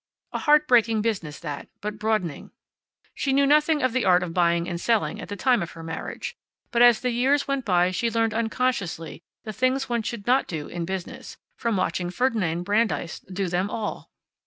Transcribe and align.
A 0.33 0.39
heart 0.39 0.67
breaking 0.67 1.03
business, 1.03 1.37
that, 1.41 1.67
but 1.79 1.99
broadening. 1.99 2.49
She 3.13 3.31
knew 3.33 3.45
nothing 3.45 3.83
of 3.83 3.93
the 3.93 4.03
art 4.03 4.23
of 4.23 4.33
buying 4.33 4.67
and 4.67 4.81
selling 4.81 5.21
at 5.21 5.27
the 5.29 5.35
time 5.35 5.61
of 5.61 5.73
her 5.73 5.83
marriage, 5.83 6.35
but 6.71 6.81
as 6.81 7.01
the 7.01 7.11
years 7.11 7.47
went 7.47 7.65
by 7.65 7.91
she 7.91 8.09
learned 8.09 8.33
unconsciously 8.33 9.21
the 9.43 9.53
things 9.53 9.89
one 9.89 10.01
should 10.01 10.25
not 10.25 10.47
do 10.47 10.65
in 10.65 10.85
business, 10.85 11.37
from 11.55 11.77
watching 11.77 12.09
Ferdinand 12.09 12.63
Brandeis 12.63 13.19
do 13.19 13.47
them 13.47 13.69
all. 13.69 14.09